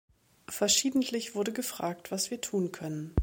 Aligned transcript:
Verschiedentlich 0.49 1.35
wurde 1.35 1.53
gefragt, 1.53 2.09
was 2.09 2.31
wir 2.31 2.41
tun 2.41 2.71
können. 2.71 3.13